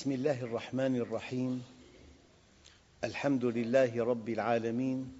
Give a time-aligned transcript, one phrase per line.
[0.00, 1.62] بسم الله الرحمن الرحيم.
[3.04, 5.12] الحمد لله رب العالمين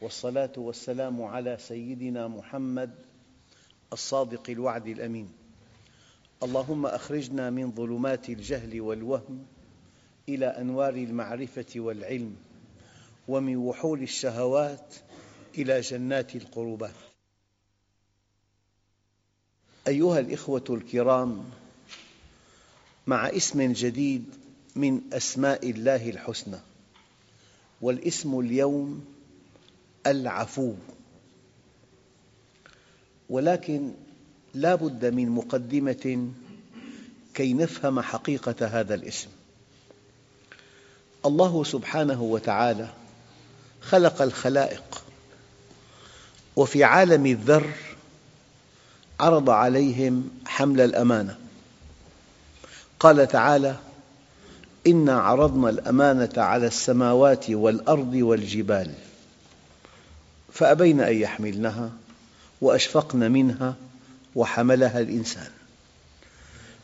[0.00, 2.90] والصلاة والسلام على سيدنا محمد
[3.92, 5.28] الصادق الوعد الأمين.
[6.42, 9.46] اللهم أخرجنا من ظلمات الجهل والوهم
[10.28, 12.36] إلى أنوار المعرفة والعلم
[13.28, 14.94] ومن وحول الشهوات
[15.58, 16.98] إلى جنات القربات.
[19.88, 21.44] أيها الإخوة الكرام
[23.06, 24.24] مع اسم جديد
[24.76, 26.58] من أسماء الله الحسنى
[27.80, 29.04] والاسم اليوم
[30.06, 30.74] العفو.
[33.30, 33.92] ولكن
[34.54, 36.28] لا بد من مقدمة
[37.34, 39.28] كي نفهم حقيقة هذا الاسم.
[41.26, 42.88] الله سبحانه وتعالى
[43.80, 45.04] خلق الخلائق
[46.56, 47.72] وفي عالم الذر
[49.20, 51.43] عرض عليهم حمل الأمانة.
[53.00, 53.76] قال تعالى
[54.86, 58.90] إنا عرضنا الأمانة على السماوات والأرض والجبال
[60.52, 61.90] فأبين أن يحملنها
[62.60, 63.74] وأشفقن منها
[64.34, 65.50] وحملها الإنسان.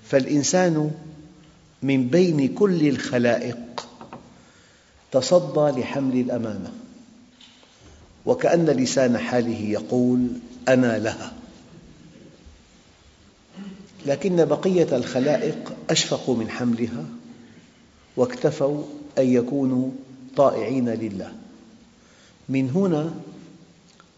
[0.08, 0.90] فالإنسان
[1.82, 3.88] من بين كل الخلائق
[5.12, 6.72] تصدى لحمل الأمانة
[8.26, 10.28] وكأن لسان حاله يقول
[10.68, 11.32] أنا لها.
[14.10, 17.04] لكن بقية الخلائق أشفقوا من حملها
[18.16, 18.82] واكتفوا
[19.18, 19.90] أن يكونوا
[20.36, 21.32] طائعين لله.
[22.48, 23.14] من هنا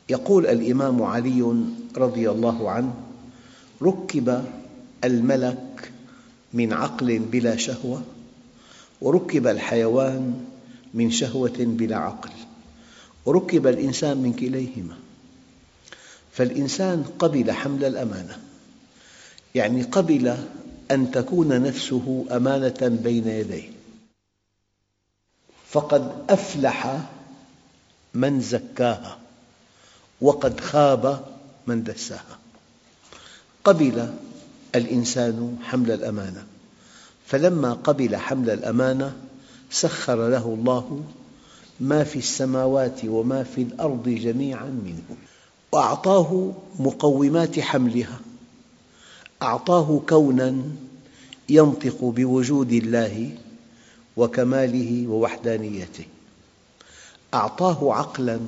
[0.09, 1.55] يقول الإمام علي
[1.97, 2.95] رضي الله عنه
[3.83, 4.45] ركب
[5.05, 5.91] الملك
[6.53, 8.03] من عقل بلا شهوة
[9.01, 10.45] وركب الحيوان
[10.95, 12.31] من شهوة بلا عقل
[13.27, 14.97] وركب الإنسان من كليهما.
[16.33, 18.52] فالإنسان قبل حمل الأمانة.
[19.55, 20.37] يعني قبل
[20.91, 23.71] أن تكون نفسه أمانة بين يديه.
[25.71, 27.01] فقد أفلح
[28.15, 29.19] من زكاها
[30.21, 31.25] وقد خاب
[31.67, 32.39] من دساها.
[33.65, 34.15] قبل
[34.75, 36.47] الإنسان حمل الأمانة
[37.27, 39.17] فلما قبل حمل الأمانة
[39.71, 41.05] سخر له الله
[41.81, 45.17] ما في السماوات وما في الأرض جميعا منه
[45.73, 48.21] وأعطاه مقومات حملها.
[49.43, 50.63] أعطاه كوناً
[51.49, 53.37] ينطق بوجود الله
[54.17, 56.05] وكماله ووحدانيته.
[57.35, 58.41] أعطاه عقلاً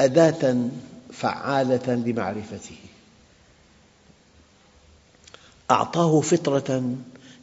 [0.00, 0.68] أداة
[1.12, 2.76] فعالة لمعرفته.
[5.70, 6.94] أعطاه فطرة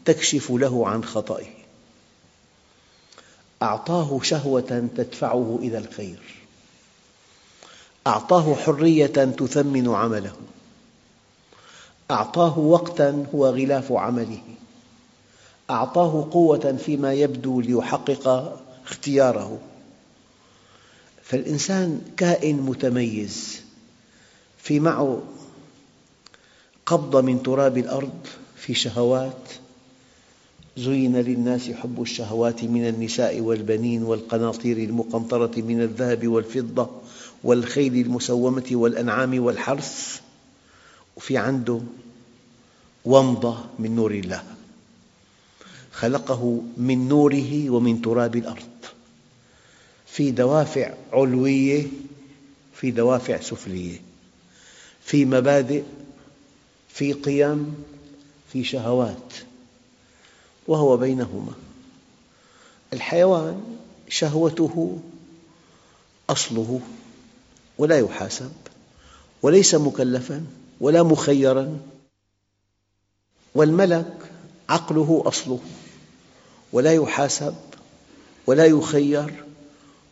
[0.05, 1.47] تكشف له عن خطئه.
[3.61, 6.19] أعطاه شهوة تدفعه إلى الخير.
[8.07, 10.35] أعطاه حرية تثمن عمله.
[12.11, 14.41] أعطاه وقتا هو غلاف عمله.
[15.69, 19.59] أعطاه قوة فيما يبدو ليحقق اختياره.
[21.23, 23.61] فالإنسان كائن متميز.
[24.57, 25.21] في معه
[26.85, 29.49] قبضة من تراب الأرض في شهوات.
[30.77, 36.89] زين للناس حب الشهوات من النساء والبنين والقناطير المقنطرة من الذهب والفضة
[37.43, 40.21] والخيل المسومة والأنعام والحرث.
[41.17, 41.81] وفي عنده
[43.05, 44.43] ومضة من نور الله.
[45.91, 48.77] خلقه من نوره ومن تراب الأرض.
[50.07, 51.87] في دوافع علوية
[52.73, 54.01] في دوافع سفلية.
[55.01, 55.83] في مبادئ
[56.89, 57.83] في قيم
[58.53, 59.33] في شهوات.
[60.67, 61.53] وهو بينهما.
[62.93, 63.77] الحيوان
[64.09, 64.99] شهوته
[66.29, 66.81] أصله.
[67.77, 68.51] ولا يحاسب
[69.41, 70.45] وليس مكلفاً.
[70.81, 71.79] ولا مخيراً.
[73.55, 74.31] والملك
[74.69, 75.59] عقله أصله
[76.73, 77.55] ولا يحاسب
[78.47, 79.43] ولا يخير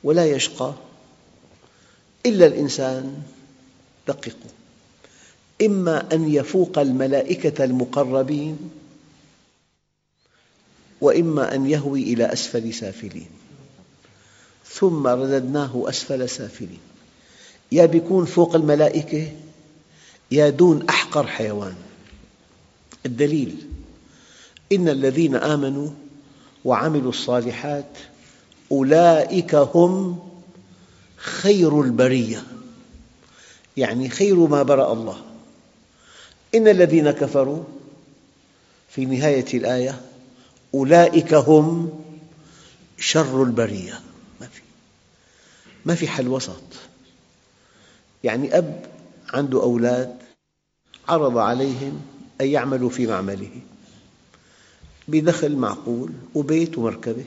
[0.04, 0.74] ولا يشقى.
[2.26, 3.24] إلا الإنسان
[4.08, 4.52] دققوا
[5.62, 8.58] إما أن يفوق الملائكة المقربين
[11.02, 13.30] وإما أن يهوي إلى أسفل سافلين.
[14.66, 16.80] ثم رددناه أسفل سافلين.
[17.72, 19.32] يا بيكون فوق الملائكة
[20.32, 21.76] يا دون أحقر حيوان.
[23.06, 23.68] الدليل
[24.72, 25.90] إن الذين آمنوا
[26.66, 27.90] وعملوا الصالحات
[28.72, 30.20] أولئك هم
[31.18, 32.44] خير البرية
[33.78, 35.22] يعني خير ما برأ الله.
[36.56, 37.64] إن الذين كفروا
[38.90, 40.02] في نهاية الآية
[40.74, 42.00] أولئك هم
[42.98, 44.00] شر البرية.
[44.42, 44.62] ما في
[45.86, 46.64] ما في حل وسط.
[48.24, 48.95] يعني أب
[49.36, 50.18] عنده أولاد
[51.08, 52.02] عرض عليهم
[52.42, 53.62] أن يعملوا في معمله
[55.08, 57.26] بدخل معقول وبيت ومركبة.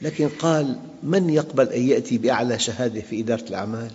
[0.00, 3.90] لكن قال من يقبل أن يأتي بأعلى شهادة في إدارة الأعمال؟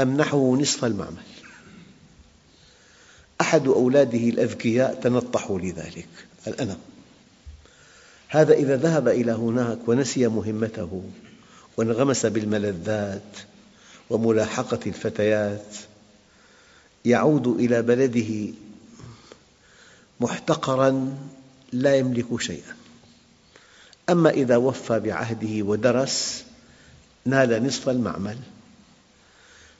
[0.00, 1.22] أمنحه نصف المعمل؟
[3.40, 6.08] أحد أولاده الأذكياء تنطحوا لذلك
[6.46, 6.76] قال أنا
[8.28, 11.02] هذا إذا ذهب إلى هناك ونسي مهمته
[11.76, 13.22] وانغمس بالملذات
[14.10, 15.76] وملاحقة الفتيات
[17.04, 18.52] يعود إلى بلده
[20.20, 21.16] محتقراً
[21.72, 22.76] لا يملك شيئاً.
[24.10, 26.44] أما إذا وفى بعهده ودرس
[27.24, 28.38] نال نصف المعمل.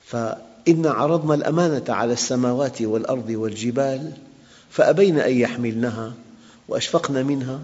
[0.04, 4.12] فإن عرضنا الأمانة على السماوات والأرض والجبال
[4.70, 6.14] فأبين أن يحملنها
[6.68, 7.60] وأشفقن منها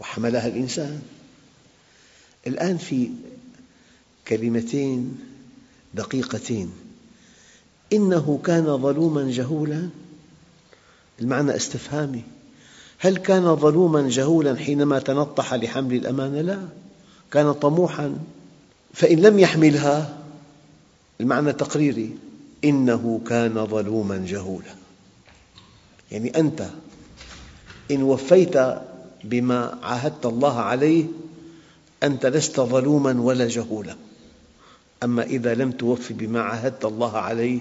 [0.00, 1.02] وحملها الإنسان.
[2.46, 3.10] الآن في
[4.28, 5.18] كلمتين
[5.94, 6.70] دقيقتين.
[7.92, 9.88] إنه كان ظلوما جهولا
[11.20, 12.22] المعنى استفهامي.
[12.98, 16.68] هل كان ظلوما جهولا حينما تنطح لحمل الأمانة؟ لا.
[17.30, 18.18] كان طموحا
[18.94, 20.18] فإن لم يحملها
[21.20, 22.16] المعنى تقريري
[22.64, 24.74] إنه كان ظلوما جهولا.
[26.12, 26.66] يعني أنت
[27.90, 28.54] إن وفيت
[29.24, 31.04] بما عاهدت الله عليه
[32.02, 33.96] أنت لست ظلوما ولا جهولا.
[35.02, 37.60] أما إذا لم توف بما عاهدت الله عليه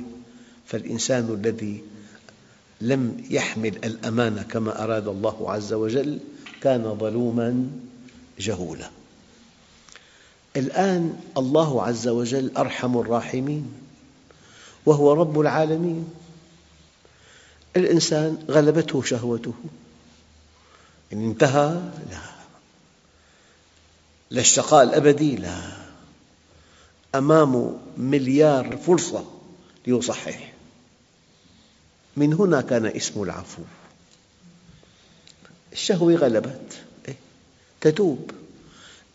[0.66, 1.84] فالإنسان الذي
[2.82, 6.20] لم يحمل الأمانة كما أراد الله عز وجل
[6.62, 7.68] كان ظلوما
[8.40, 8.90] جهولا.
[10.56, 13.74] الآن الله عز وجل أرحم الراحمين
[14.86, 16.14] وهو رب العالمين.
[17.76, 19.54] الإنسان غلبته شهوته.
[21.14, 21.82] إن انتهى
[22.12, 22.22] لا.
[24.32, 25.85] لا الشقاء الأبدي لا.
[27.18, 29.26] أمامه مليار فرصة
[29.88, 30.54] ليصحح.
[32.18, 33.62] من هنا كان اسم العفو.
[35.74, 36.82] الشهوة غلبت.
[37.08, 37.16] إيه؟
[37.82, 38.32] تتوب.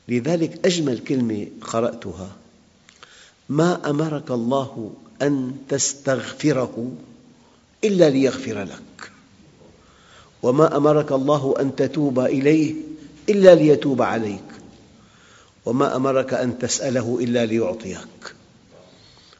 [0.09, 2.37] لذلك أجمل كلمة قرأتها.
[3.49, 6.93] ما أمرك الله أن تستغفره
[7.85, 9.13] إلا ليغفر لك.
[10.43, 12.75] وما أمرك الله أن تتوب إليه
[13.29, 14.50] إلا ليتوب عليك.
[15.67, 18.35] وما أمرك أن تسأله إلا ليعطيك.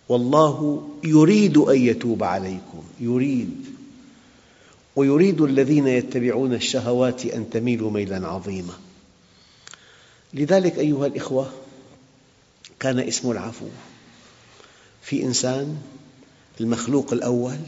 [0.09, 3.67] والله يريد أن يتوب عليكم يريد.
[4.97, 8.73] ويريد الذين يتبعون الشهوات أن تميلوا ميلا عظيما.
[10.35, 11.51] لذلك أيها الأخوة
[12.81, 13.67] كان اسم العفو
[15.03, 15.77] في إنسان
[16.61, 17.59] المخلوق الأول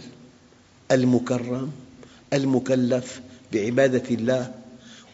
[0.91, 1.73] المكرم
[2.33, 3.21] المكلف
[3.53, 4.55] بعبادة الله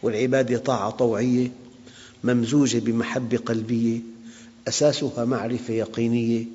[0.03, 1.51] والعبادة طاعة طوعية
[2.23, 3.99] ممزوجة بمحبة قلبية
[4.67, 6.45] أساسها معرفة يقينية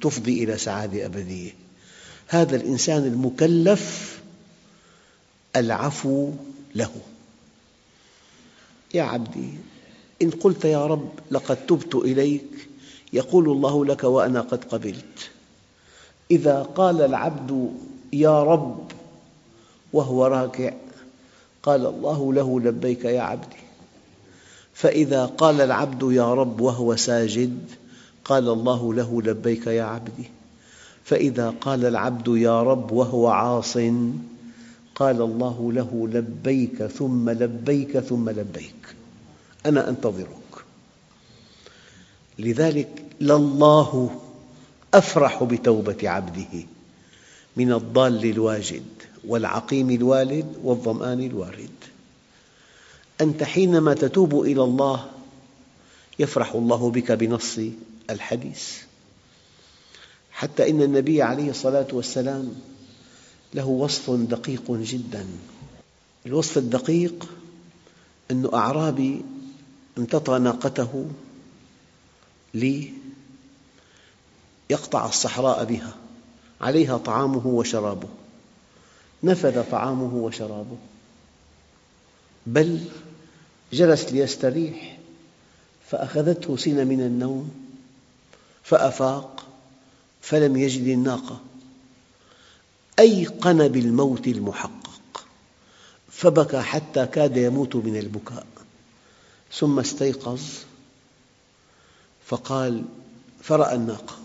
[0.00, 1.50] تفضي إلى سعادة أبدية.
[2.28, 4.18] هذا الإنسان المكلف
[5.56, 6.30] العفو
[6.74, 6.90] له.
[8.94, 9.48] يا عبدي
[10.22, 12.68] إن قلت يا رب لقد تبت إليك
[13.12, 15.30] يقول الله لك وأنا قد قبلت.
[16.30, 17.72] إذا قال العبد
[18.12, 18.92] يا رب
[19.92, 20.72] وهو راكع
[21.62, 23.63] قال الله له لبيك يا عبدي.
[24.74, 27.58] فإذا قال العبد يا رب وهو ساجد
[28.24, 30.30] قال الله له لبيك يا عبدي.
[31.04, 33.76] فإذا قال العبد يا رب وهو عاص
[34.94, 38.94] قال الله له لبيك ثم لبيك ثم لبيك.
[39.66, 40.64] أنا أنتظرك.
[42.38, 44.20] لذلك لله
[44.94, 46.64] أفرح بتوبة عبده
[47.56, 48.84] من الضال الواجد
[49.28, 51.93] والعقيم الوالد والظمآن الوارد.
[53.20, 55.10] أنت حينما تتوب إلى الله
[56.18, 57.60] يفرح الله بك بنص
[58.10, 58.78] الحديث.
[60.32, 62.54] حتى إن النبي عليه الصلاة والسلام
[63.54, 65.26] له وصف دقيق جدا.
[66.26, 67.28] الوصف الدقيق
[68.30, 69.22] أن أعرابي
[69.98, 71.06] امتطى ناقته
[74.70, 75.94] ليقطع الصحراء بها
[76.60, 78.08] عليها طعامه وشرابه.
[79.22, 80.76] نفذ طعامه وشرابه.
[82.46, 82.80] بل
[83.72, 84.98] جلس ليستريح
[85.90, 87.50] فأخذته سنة من النوم
[88.62, 89.46] فأفاق
[90.20, 91.40] فلم يجد الناقة.
[92.98, 95.24] أيقن بالموت المحقق
[96.10, 98.46] فبكى حتى كاد يموت من البكاء.
[99.52, 100.40] ثم استيقظ
[102.26, 102.84] فقال
[103.42, 104.16] فرأى الناقة.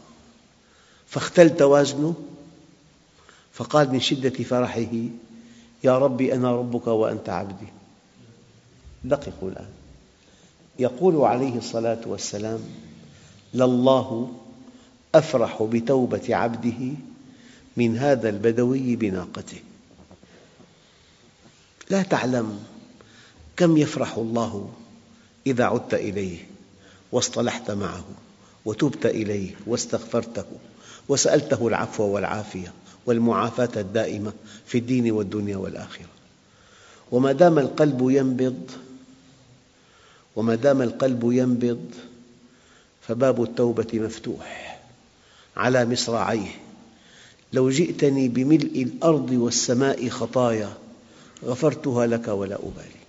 [1.07, 2.15] فاختل توازنه
[3.53, 4.91] فقال من شدة فرحه
[5.83, 7.78] يا ربي أنا ربك وأنت عبدي.
[9.03, 9.69] دققوا الآن.
[10.79, 12.59] يقول عليه الصلاة والسلام
[13.53, 14.31] لله
[15.15, 16.91] أفرح بتوبة عبده
[17.77, 19.59] من هذا البدوي بناقته.
[21.89, 22.59] لا تعلم
[23.57, 24.69] كم يفرح الله
[25.47, 26.37] إذا عدت إليه
[27.11, 28.05] واصطلحت معه
[28.65, 30.45] وتبت إليه واستغفرته
[31.09, 32.73] وسألته العفو والعافية
[33.05, 34.33] والمعافاة الدائمة
[34.65, 36.05] في الدين والدنيا والآخرة.
[37.11, 38.71] وما دام القلب ينبض
[40.35, 41.85] وما دام القلب ينبض
[43.01, 44.79] فباب التوبة مفتوح
[45.57, 46.51] على مصراعيه.
[47.53, 50.73] لو جئتني بملء الأرض والسماء خطايا
[51.45, 52.99] غفرتها لك ولا أبالي.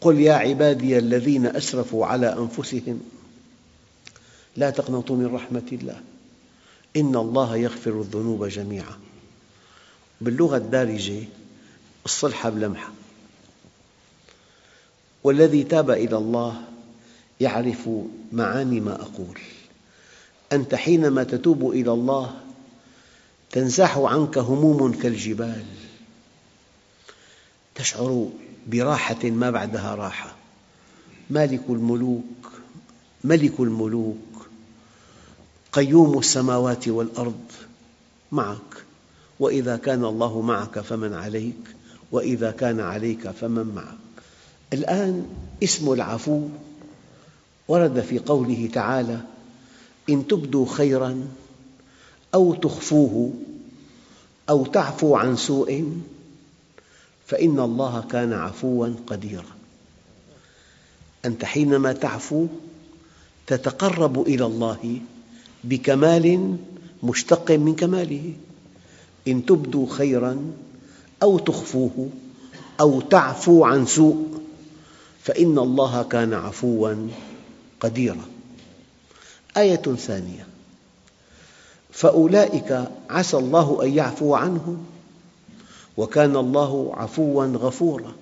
[0.00, 3.00] قل يا عبادي الذين أسرفوا على أنفسهم
[4.56, 6.00] لا تقنطوا من رحمة الله.
[6.96, 8.98] إن الله يغفر الذنوب جميعا.
[10.20, 11.24] باللغة الدارجة
[12.04, 12.90] الصلحة بلمحة.
[15.26, 16.62] والذي تاب إلى الله
[17.40, 17.88] يعرف
[18.32, 19.38] معاني ما أقول.
[20.52, 22.34] أنت حينما تتوب إلى الله
[23.50, 25.64] تنزاح عنك هموم كالجبال
[27.74, 28.28] تشعر
[28.66, 30.36] براحة ما بعدها راحة.
[31.30, 32.52] مالك الملوك
[33.24, 34.48] ملك الملوك
[35.72, 37.44] قيوم السماوات والأرض
[38.32, 38.84] معك.
[39.40, 41.76] وإذا كان الله معك فمن عليك
[42.12, 44.05] وإذا كان عليك فمن معك.
[44.72, 45.26] الآن
[45.62, 46.40] اسم العفو
[47.68, 49.20] ورد في قوله تعالى
[50.10, 51.28] إن تبدوا خيراً
[52.34, 53.32] أو تخفوه
[54.48, 55.92] أو تعفو عن سوء
[57.26, 59.56] فإن الله كان عفواً قديراً.
[61.24, 62.46] أنت حينما تعفو
[63.46, 65.00] تتقرب إلى الله
[65.64, 66.56] بكمال
[67.02, 68.32] مشتق من كماله.
[69.28, 70.52] إن تبدوا خيراً
[71.22, 72.10] أو تخفوه
[72.80, 74.35] أو تعفو عن سوء
[75.26, 77.08] فإن الله كان عفواً
[77.80, 78.24] قديراً.
[79.56, 80.46] آية ثانية.
[81.92, 84.86] فأولئك عسى الله أن يعفو عنهم
[85.96, 88.12] وكان الله عفواً غفوراً.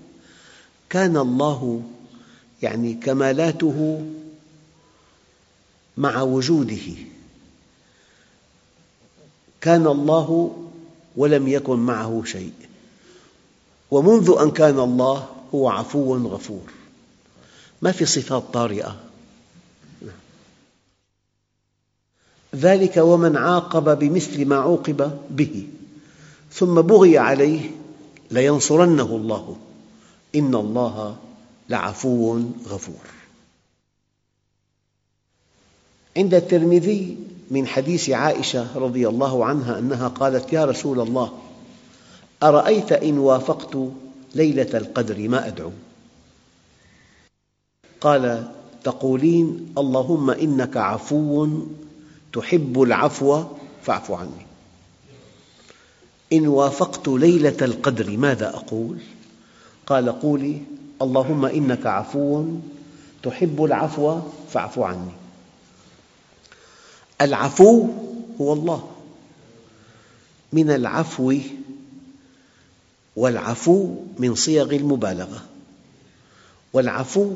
[0.90, 1.82] كان الله
[2.62, 4.06] يعني كمالاته
[5.96, 6.94] مع وجوده.
[9.60, 10.56] كان الله
[11.16, 12.52] ولم يكن معه شيء.
[13.90, 16.83] ومنذ أن كان الله هو عفو غفور.
[17.84, 18.96] ما في صفات طارئة.
[22.54, 25.66] ذلك ومن عاقب بمثل ما عوقب به
[26.52, 27.70] ثم بغي عليه
[28.30, 29.56] لينصرنه الله.
[30.34, 31.16] إن الله
[31.68, 33.04] لعفو غفور.
[36.16, 37.16] عند الترمذي
[37.50, 41.38] من حديث عائشة رضي الله عنها أنها قالت يا رسول الله
[42.42, 43.76] أرأيت إن وافقت
[44.34, 45.70] ليلة القدر ما أدعو؟
[48.04, 48.48] قال
[48.84, 51.48] تقولين اللهم إنك عفو
[52.32, 53.44] تحب العفو
[53.82, 54.46] فاعف عني.
[56.32, 58.98] إن وافقت ليلة القدر ماذا أقول؟
[59.86, 60.62] قال قولي
[61.02, 62.44] اللهم إنك عفو
[63.22, 64.20] تحب العفو
[64.50, 65.12] فاعف عني.
[67.20, 67.88] العفو
[68.40, 68.88] هو الله.
[70.52, 71.34] من العفو
[73.16, 75.44] والعفو من صيغ المبالغة.
[76.72, 77.32] والعفو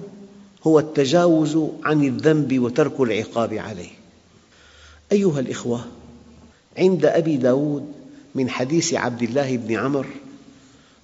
[0.63, 3.91] هو التجاوز عن الذنب وترك العقاب عليه.
[5.13, 5.85] أيها الأخوة
[6.79, 7.93] عند أبي داود
[8.35, 10.07] من حديث عبد الله بن عمر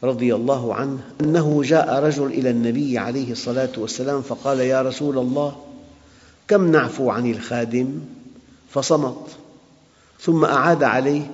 [0.02, 5.56] رضي الله عنه أنه جاء رجل إلى النبي عليه الصلاة والسلام فقال يا رسول الله
[6.48, 8.00] كم نعفو عن الخادم؟
[8.70, 9.26] فصمت.
[10.20, 11.30] ثم أعاد عليه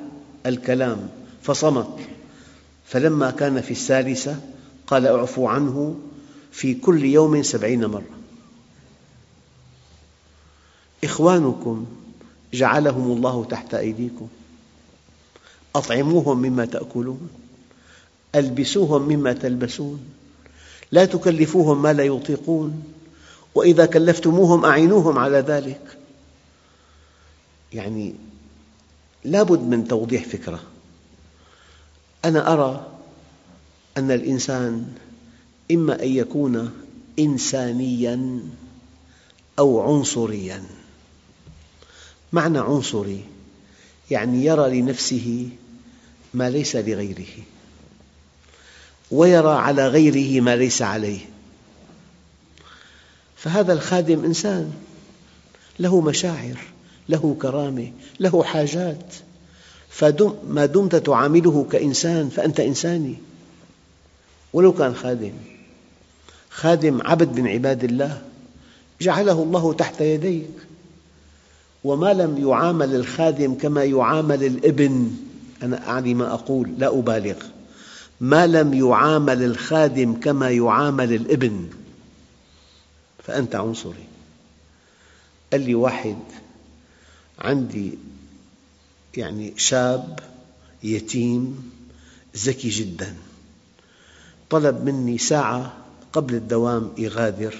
[0.46, 1.08] الكلام
[1.42, 1.98] فصمت.
[2.86, 4.36] فلما كان في الثالثة
[4.86, 5.94] قال اعفوا عنه.
[6.52, 8.20] في كل يوم سبعين مرة.
[11.04, 11.86] إخوانكم
[12.54, 14.28] جعلهم الله تحت أيديكم.
[15.76, 17.28] أطعموهم مما تأكلون.
[18.34, 20.00] ألبسوهم مما تلبسون.
[20.92, 22.84] لا تكلفوهم ما لا يطيقون.
[23.54, 25.98] وإذا كلفتموهم أعينوهم على ذلك.
[27.72, 28.14] يعني
[29.24, 30.62] لا بد من توضيح فكرة.
[32.24, 32.86] أنا أرى
[33.96, 34.94] أن الإنسان
[35.70, 36.70] إما أن يكون
[37.18, 38.40] إنسانياً
[39.58, 40.64] أو عنصرياً.
[42.32, 43.24] معنى عنصري
[44.10, 45.48] يعني يرى لنفسه
[46.34, 47.44] ما ليس لغيره
[49.10, 51.20] ويرى على غيره ما ليس عليه.
[53.36, 54.72] فهذا الخادم إنسان
[55.78, 56.58] له مشاعر
[57.08, 59.14] له كرامة له حاجات.
[59.88, 63.16] فما دمت تعامله كإنسان فأنت إنساني.
[64.52, 65.32] ولو كان خادم.
[66.50, 68.22] خادم عبد من عباد الله
[69.00, 70.50] جعله الله تحت يديك.
[71.84, 75.16] وما لم يعامل الخادم كما يعامل الابن.
[75.62, 77.36] أنا أعني ما أقول لا أبالغ.
[78.20, 81.68] ما لم يعامل الخادم كما يعامل الابن.
[83.24, 84.04] فأنت عنصري.
[85.52, 86.18] قال لي واحد
[87.38, 87.98] عندي
[89.16, 90.20] يعني شاب
[90.82, 91.72] يتيم
[92.36, 93.14] ذكي جدا.
[94.50, 95.79] طلب مني ساعة
[96.12, 97.54] قبل الدوام يغادر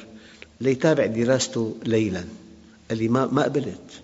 [0.60, 2.24] ليتابع دراسته ليلا.
[2.88, 4.02] قال لي ما ما قبلت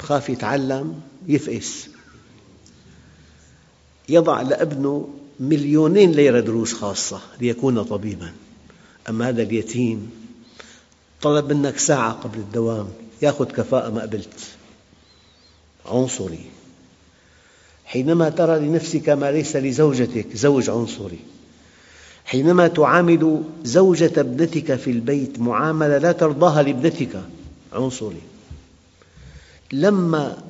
[0.00, 1.88] بخاف يتعلم يفقس
[4.08, 5.08] يضع لابنه
[5.40, 8.32] مليونين ليرة دروس خاصة ليكون طبيبا.
[9.08, 10.10] أما هذا اليتيم
[11.22, 12.88] طلب منك ساعة قبل الدوام
[13.22, 14.38] يأخذ كفاءة ما قبلت
[15.86, 16.44] عنصري.
[17.84, 21.18] حينما ترى لنفسك ما ليس لزوجتك زوج عنصري.
[22.24, 27.22] حينما تعامل زوجة ابنتك في البيت معاملة لا ترضاها لابنتك
[27.72, 28.22] عنصري.
[29.72, 30.42] لما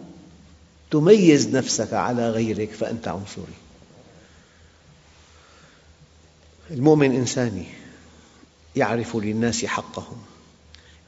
[0.90, 3.54] تميز نفسك على غيرك فأنت عنصري.
[6.70, 7.64] المؤمن إنساني
[8.76, 10.18] يعرف للناس حقهم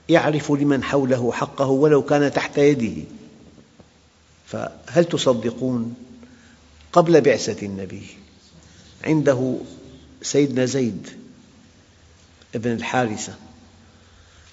[0.08, 3.02] يعرف لمن حوله حقه ولو كان تحت يده.
[4.46, 5.94] فهل تصدقون
[6.92, 8.02] قبل بعثة النبي
[9.04, 9.56] عنده
[10.22, 11.08] سيدنا زيد
[12.54, 13.34] بن الحارثة.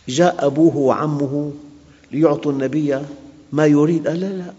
[0.07, 1.53] جاء أبوه وعمه
[2.11, 2.99] ليعطوا النبي
[3.51, 4.07] ما يريد.
[4.07, 4.53] قال لا لا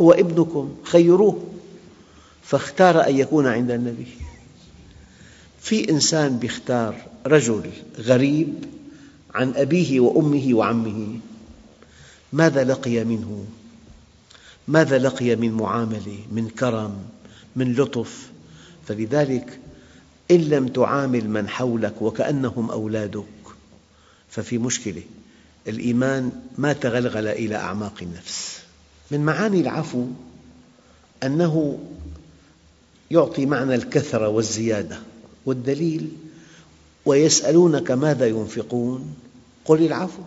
[0.00, 1.42] هو ابنكم خيروه.
[2.42, 4.06] فاختار أن يكون عند النبي.
[5.60, 6.96] في إنسان يختار
[7.26, 8.64] رجل غريب
[9.34, 11.18] عن أبيه وأمه وعمه
[12.32, 13.44] ماذا لقي منه؟
[14.68, 16.94] ماذا لقي من معاملة من كرم
[17.56, 18.30] من لطف؟
[18.86, 19.58] فلذلك
[20.30, 23.24] إن لم تعامل من حولك وكأنهم أولادك.
[24.28, 25.02] ففي مشكلة
[25.68, 28.60] الإيمان ما تغلغل إلى أعماق النفس.
[29.10, 30.06] من معاني العفو
[31.22, 31.78] أنه
[33.10, 34.98] يعطي معنى الكثرة والزيادة
[35.46, 36.10] والدليل
[37.06, 39.14] ويسألونك ماذا ينفقون؟
[39.64, 40.22] قل العفو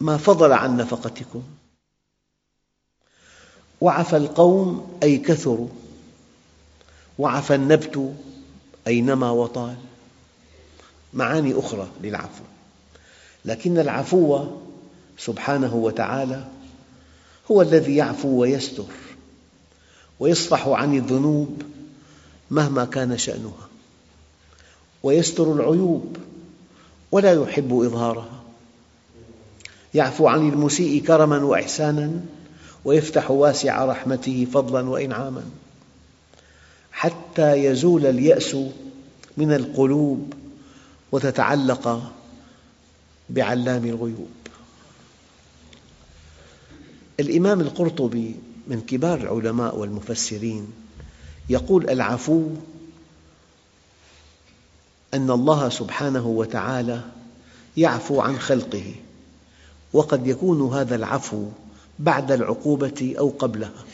[0.00, 1.42] ما فضل عن نفقتكم.
[3.80, 5.68] وعفى القوم أي كثروا.
[7.18, 8.14] وعفى النبت
[8.86, 9.76] أي نمى وطال.
[11.14, 12.44] معاني أخرى للعفو.
[13.44, 14.46] لكن العفو
[15.18, 16.44] سبحانه وتعالى
[17.50, 18.84] هو الذي يعفو ويستر
[20.20, 21.62] ويصفح عن الذنوب
[22.50, 23.68] مهما كان شأنها.
[25.02, 26.16] ويستر العيوب
[27.12, 28.42] ولا يحب إظهارها.
[29.94, 32.20] يعفو عن المسيء كرما وإحسانا
[32.84, 35.44] ويفتح واسع رحمته فضلا وإنعاما.
[36.94, 38.56] حتى يزول اليأس
[39.36, 40.32] من القلوب
[41.12, 42.12] وتتعلق
[43.30, 44.30] بعلام الغيوب.
[47.20, 48.36] الإمام القرطبي
[48.68, 50.72] من كبار العلماء والمفسرين
[51.48, 52.48] يقول العفو
[55.14, 57.00] أن الله سبحانه وتعالى
[57.76, 58.94] يعفو عن خلقه
[59.92, 61.48] وقد يكون هذا العفو
[61.98, 63.84] بعد العقوبة أو قبلها.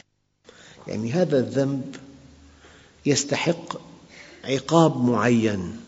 [0.88, 1.96] يعني هذا الذنب
[3.06, 3.80] يستحق
[4.44, 5.80] عقاب معين.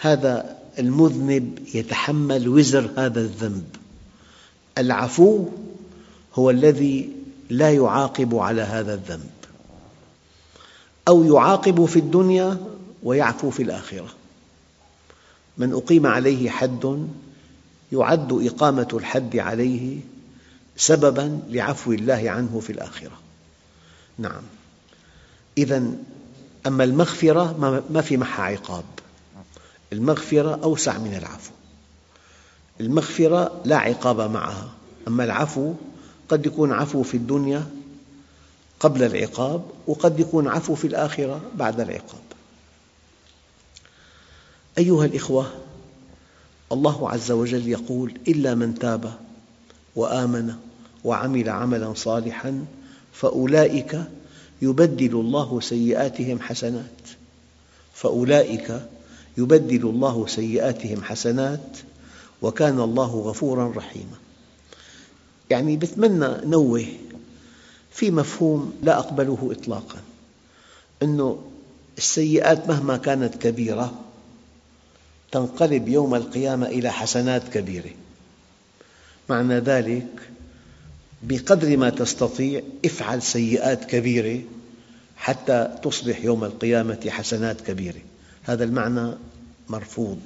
[0.00, 3.64] هذا المذنب يتحمل وزر هذا الذنب.
[4.78, 5.48] العفو
[6.34, 7.12] هو الذي
[7.50, 9.30] لا يعاقب على هذا الذنب.
[11.08, 12.58] أو يعاقب في الدنيا
[13.02, 14.08] ويعفو في الآخرة.
[15.58, 17.08] من أقيم عليه حد
[17.92, 19.98] يعد إقامة الحد عليه
[20.76, 23.20] سبباً لعفو الله عنه في الآخرة.
[24.18, 24.42] نعم.
[25.58, 25.82] إذا
[26.66, 27.56] أما المغفرة
[27.90, 28.84] ما في معها عقاب.
[29.92, 31.50] المغفرة أوسع من العفو.
[32.80, 34.72] المغفرة لا عقاب معها.
[35.08, 35.74] أما العفو
[36.28, 37.66] قد يكون عفو في الدنيا
[38.80, 42.24] قبل العقاب وقد يكون عفو في الآخرة بعد العقاب.
[44.78, 45.50] أيها الأخوة
[46.72, 49.12] الله عز وجل يقول إلا من تاب
[49.96, 50.54] وآمن
[51.04, 52.64] وعمل عملا صالحا
[53.12, 54.04] فأولئك
[54.64, 57.00] يبدل الله سيئاتهم حسنات.
[57.94, 58.80] فأولئك
[59.38, 61.78] يبدل الله سيئاتهم حسنات
[62.42, 64.18] وكان الله غفورا رحيما.
[65.50, 66.86] يعني بتمنى نوه
[67.92, 69.98] في مفهوم لا أقبله إطلاقاً
[71.02, 71.36] أن
[71.98, 73.94] السيئات مهما كانت كبيرة
[75.32, 77.90] تنقلب يوم القيامة إلى حسنات كبيرة.
[79.28, 80.30] معنى ذلك
[81.28, 84.42] بقدر ما تستطيع افعل سيئات كبيرة
[85.16, 88.00] حتى تصبح يوم القيامة حسنات كبيرة.
[88.42, 89.14] هذا المعنى
[89.68, 90.20] مرفوض.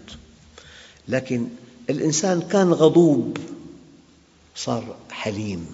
[1.08, 1.48] لكن
[1.90, 3.36] الإنسان كان غضوب
[4.56, 5.66] صار حليم.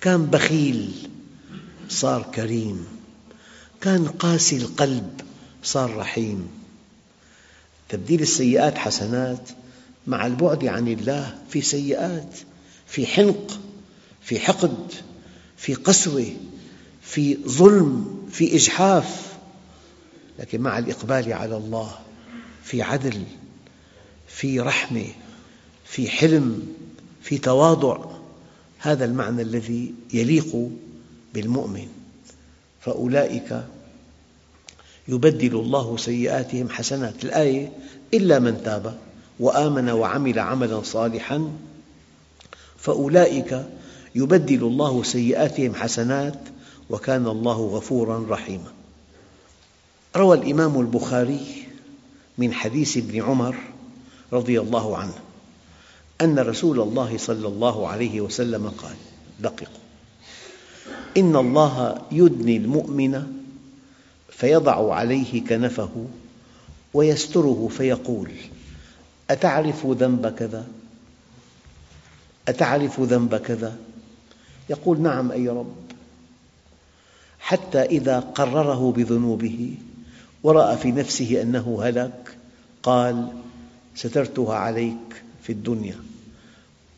[0.00, 0.92] كان بخيل
[1.88, 2.86] صار كريم.
[3.80, 5.20] كان قاسي القلب
[5.62, 6.48] صار رحيم.
[7.88, 9.48] تبديل السيئات حسنات
[10.06, 12.38] مع البعد عن الله في سيئات
[12.86, 13.60] في حنق
[14.28, 14.92] في حقد
[15.56, 16.26] في قسوة
[17.02, 19.36] في ظلم في إجحاف
[20.38, 21.98] لكن مع الإقبال على الله
[22.64, 23.22] في عدل
[24.26, 25.06] في رحمة
[25.84, 26.76] في حلم
[27.22, 28.04] في تواضع
[28.78, 30.70] هذا المعنى الذي يليق
[31.34, 31.88] بالمؤمن.
[32.80, 33.64] فأولئك
[35.08, 37.72] يبدل الله سيئاتهم حسنات الآية
[38.14, 38.98] إلا من تاب
[39.40, 41.52] وآمن وعمل عملا صالحا.
[42.78, 43.77] فأولئك
[44.14, 46.38] يبدل الله سيئاتهم حسنات
[46.90, 48.72] وكان الله غفورا رحيما
[50.16, 51.66] روى الإمام البخاري
[52.38, 53.56] من حديث ابن عمر
[54.32, 55.14] رضي الله عنه
[56.20, 58.96] أن رسول الله صلى الله عليه وسلم قال
[59.40, 59.82] دققوا
[61.16, 63.42] إن الله يدني المؤمن
[64.30, 66.06] فيضع عليه كنفه
[66.94, 68.30] ويستره فيقول
[69.30, 70.66] أتعرف ذنب كذا؟
[72.48, 73.76] أتعرف ذنب كذا؟
[74.70, 75.74] يقول نعم أي رب.
[77.40, 79.74] حتى إذا قرره بذنوبه
[80.42, 82.36] ورأى في نفسه أنه هلك
[82.82, 83.28] قال
[83.94, 85.96] سترتها عليك في الدنيا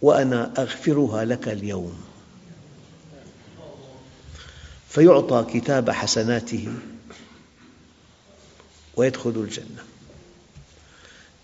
[0.03, 1.95] وأنا أغفرها لك اليوم.
[4.89, 6.69] فيعطى كتاب حسناته
[8.97, 9.85] ويدخل الجنة.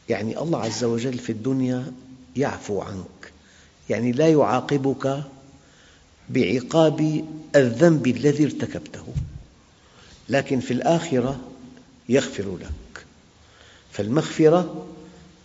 [0.09, 1.93] يعني الله عز وجل في الدنيا
[2.37, 3.33] يعفو عنك.
[3.91, 5.23] يعني لا يعاقبك
[6.31, 7.25] بعقاب
[7.57, 9.05] الذنب الذي ارتكبته.
[10.29, 11.41] لكن في الآخرة
[12.09, 13.07] يغفر لك.
[13.93, 14.87] فالمغفرة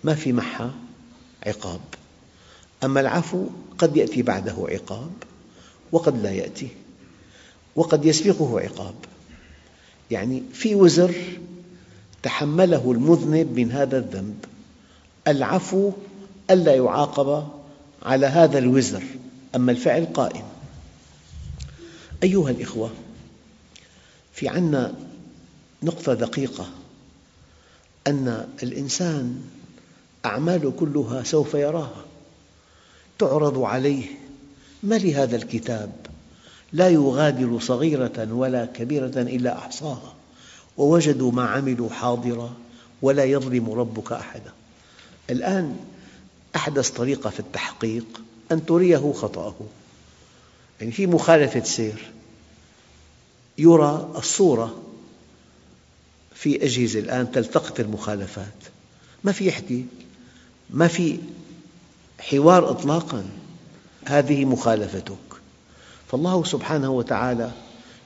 [0.04, 0.72] ما في معها
[1.46, 1.80] عقاب.
[2.84, 3.46] أما العفو
[3.78, 5.12] قد يأتي بعده عقاب
[5.92, 6.68] وقد لا يأتي
[7.76, 8.96] وقد يسبقه عقاب.
[10.12, 11.16] يعني في وزر
[12.24, 14.46] تحمله المذنب من هذا الذنب.
[15.28, 15.92] العفو
[16.52, 17.48] ألا يعاقب
[18.04, 19.04] على هذا الوزر
[19.56, 20.51] أما الفعل قائم.
[22.24, 22.92] أيها الأخوة
[24.34, 24.94] في عنا
[25.84, 26.70] نقطة دقيقة
[28.08, 29.42] أن الإنسان
[30.26, 32.06] أعماله كلها سوف يراها.
[33.20, 34.06] تعرض عليه
[34.84, 35.92] ما لهذا الكتاب؟
[36.74, 40.14] لا يغادر صغيرة ولا كبيرة إلا أحصاها.
[40.78, 42.54] ووجدوا ما عملوا حاضرا
[43.02, 44.52] ولا يظلم ربك أحدا.
[45.30, 45.80] الآن
[46.56, 49.56] أحدث طريقة في التحقيق أن تريه خطأه.
[50.82, 52.12] يعني في مخالفة سير.
[53.58, 54.76] يرى الصورة
[56.34, 58.54] في أجهزة الآن تلتقط المخالفات.
[59.24, 59.86] ما في يحكي.
[60.70, 61.20] ما في
[62.20, 63.26] حوار إطلاقا.
[64.06, 65.16] هذه مخالفتك.
[66.08, 67.52] فالله سبحانه وتعالى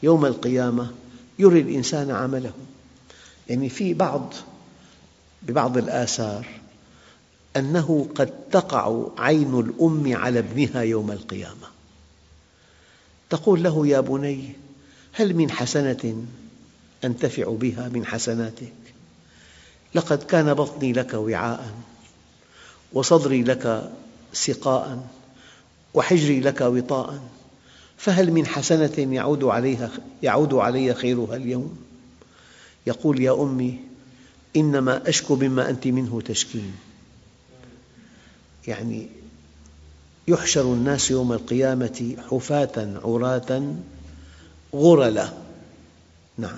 [0.03, 0.91] يوم القيامة
[1.39, 2.51] يري الإنسان عمله.
[3.49, 4.33] يعني في بعض
[5.41, 6.47] ببعض الآثار
[7.55, 11.74] أنه قد تقع عين الأم على ابنها يوم القيامة.
[13.35, 14.51] تقول له يا بني
[15.13, 16.25] هل من حسنة
[17.03, 18.73] أنتفع بها من حسناتك؟
[19.95, 21.73] لقد كان بطني لك وعاء
[22.93, 23.91] وصدري لك
[24.33, 25.07] سقاء
[25.93, 27.21] وحجري لك وطاء
[27.97, 29.91] فهل من حسنة يعود, عليها
[30.23, 31.77] يعود علي خيرها اليوم؟
[32.87, 33.79] يقول يا أمي
[34.55, 36.75] إنما أشكو مما أنت منه تشكين.
[38.67, 39.07] يعني
[40.27, 43.75] يحشر الناس يوم القيامة حفاة عراة
[44.75, 45.29] غرلا.
[46.37, 46.57] نعم.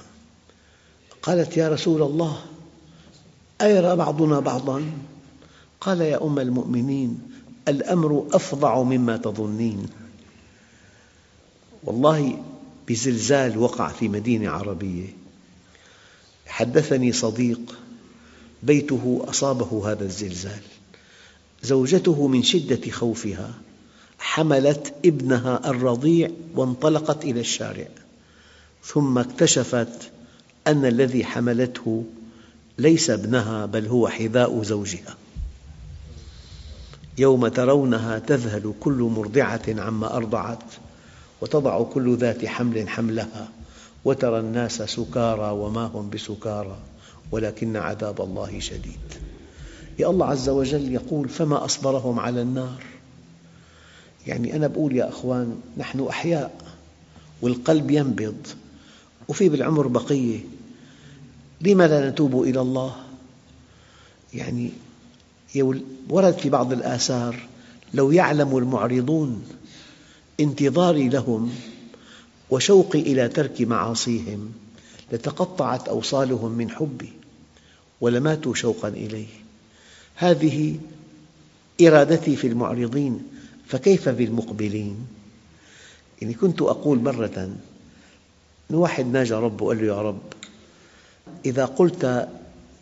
[1.22, 2.42] قالت يا رسول الله
[3.62, 4.92] أيرى بعضنا بعضا؟
[5.82, 7.22] قال يا أم المؤمنين
[7.68, 9.88] الأمر أفظع مما تظنين.
[11.84, 12.44] والله
[12.88, 15.08] بزلزال وقع في مدينة عربية.
[16.48, 17.78] حدثني صديق
[18.64, 20.62] بيته أصابه هذا الزلزال.
[21.64, 23.54] زوجته من شدة خوفها
[24.20, 27.88] حملت ابنها الرضيع وانطلقت إلى الشارع.
[28.84, 30.12] ثم اكتشفت
[30.68, 32.04] أن الذي حملته
[32.78, 35.18] ليس ابنها بل هو حذاء زوجها.
[37.18, 40.64] يوم ترونها تذهل كل مرضعة عما أرضعت
[41.42, 43.50] وتضع كل ذات حمل حملها
[44.06, 46.78] وترى الناس سكارى وما هم بسكارى
[47.32, 49.27] ولكن عذاب الله شديد.
[50.00, 52.84] يا الله عز وجل يقول فما أصبرهم على النار.
[54.28, 56.76] يعني أنا أقول يا أخوان نحن أحياء
[57.42, 58.48] والقلب ينبض
[59.28, 60.40] وفي بالعمر بقية
[61.62, 62.96] لم لا نتوب إلى الله؟
[64.34, 64.72] يعني
[66.10, 67.48] ورد في بعض الآثار
[67.94, 69.44] لو يعلم المعرضون
[70.40, 71.52] انتظاري لهم
[72.50, 74.52] وشوقي إلى ترك معاصيهم
[75.12, 77.14] لتقطعت أوصالهم من حبي
[78.02, 79.47] ولماتوا شوقا إليه.
[80.20, 80.80] هذه
[81.82, 83.24] إرادتي في المعرضين
[83.68, 85.08] فكيف بالمقبلين؟
[86.22, 87.50] يعني كنت أقول مرة
[88.72, 90.22] أن واحد ناجى ربه وقال له يا رب
[91.46, 92.30] إذا قلت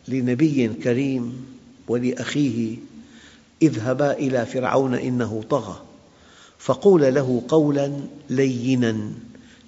[0.07, 1.45] لنبي كريم
[1.87, 2.77] ولأخيه
[3.61, 5.81] اذهبا إلى فرعون إنه طغى
[6.59, 9.11] فقول له قولا لينا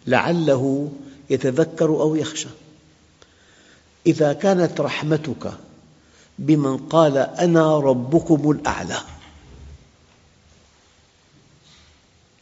[0.08, 0.92] لعله
[1.30, 2.48] يتذكر أو يخشى.
[4.08, 5.54] إذا كانت رحمتك
[6.40, 8.98] بمن قال أنا ربكم الأعلى.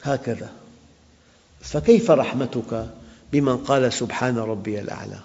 [0.03, 0.49] هكذا.
[1.61, 2.87] فكيف رحمتك
[3.31, 5.19] بمن قال سبحان ربي الأعلى؟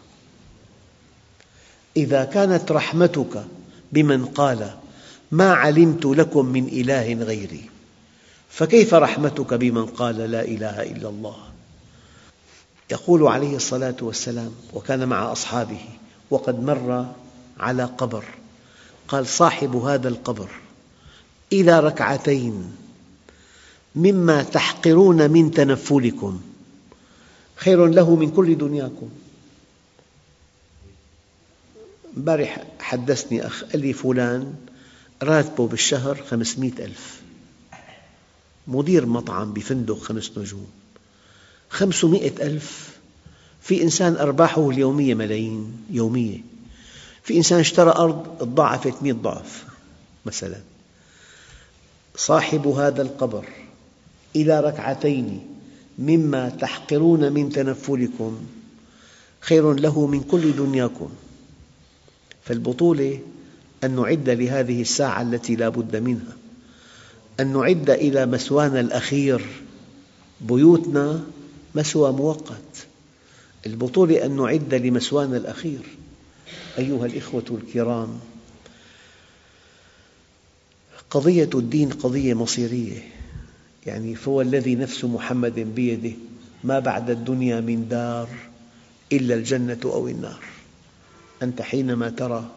[1.96, 3.44] إذا كانت رحمتك
[3.92, 4.74] بمن قال
[5.30, 7.70] ما علمت لكم من إله غيري
[8.50, 11.36] فكيف رحمتك بمن قال لا إله إلا الله؟
[12.90, 15.80] يقول عليه الصلاة والسلام وكان مع أصحابه
[16.30, 17.06] وقد مر
[17.60, 18.24] على قبر.
[19.10, 20.48] قال صاحب هذا القبر
[21.52, 22.72] إلى ركعتين
[23.96, 26.40] مما تحقرون من تنفلكم
[27.56, 29.08] خير له من كل دنياكم.
[32.16, 34.54] امبارح حدثني أخ قال لي فلان
[35.22, 37.20] راتبه بالشهر خمسمئة ألف.
[38.66, 40.70] مدير مطعم بفندق خمس نجوم.
[41.70, 42.96] خمسمئة ألف
[43.62, 46.49] في إنسان أرباحه اليومية ملايين يومية.
[47.30, 49.64] في إنسان اشترى أرض تضاعفت مئة ضعف
[50.26, 50.56] مثلا.
[52.16, 53.44] صاحب هذا القبر
[54.36, 55.46] إلى ركعتين
[55.98, 58.38] مما تحقرون من تنفلكم
[59.40, 61.08] خير له من كل دنياكم.
[62.44, 63.20] فالبطولة
[63.84, 66.36] أن نعد لهذه الساعة التي لا بد منها.
[67.40, 69.46] أن نعد إلى مسوانا الأخير
[70.40, 71.24] بيوتنا
[71.74, 72.86] مسوى مؤقت.
[73.66, 75.82] البطولة أن نعد لمسوانا الأخير.
[76.78, 78.20] أيها الإخوة الكرام
[81.10, 83.02] قضية الدين قضية مصيرية.
[83.86, 86.12] يعني فهو الذي نفس محمد بيده
[86.64, 88.28] ما بعد الدنيا من دار
[89.12, 90.44] إلا الجنة أو النار.
[91.42, 92.50] أنت حينما ترى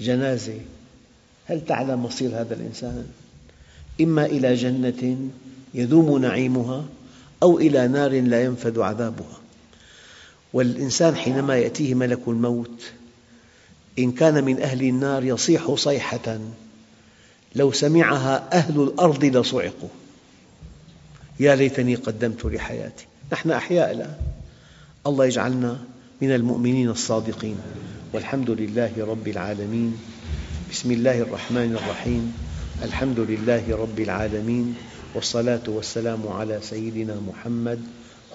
[0.00, 0.60] جنازة
[1.46, 3.06] هل تعلم مصير هذا الإنسان؟
[4.00, 5.30] إما إلى جنة
[5.74, 6.84] يدوم نعيمها
[7.42, 9.40] أو إلى نار لا ينفد عذابها.
[10.52, 12.92] والإنسان حينما يأتيه ملك الموت
[13.98, 16.38] إن كان من أهل النار يصيح صيحة
[17.54, 19.88] لو سمعها أهل الأرض لصعقوا.
[21.40, 23.06] يا ليتني قدمت لحياتي.
[23.32, 24.16] نحن أحياء الآن.
[25.06, 25.84] الله يجعلنا
[26.20, 27.56] من المؤمنين الصادقين.
[28.12, 29.98] والحمد لله رب العالمين.
[30.70, 32.36] بسم الله الرحمن الرحيم.
[32.82, 34.74] الحمد لله رب العالمين.
[35.14, 37.80] والصلاة والسلام على سيدنا محمد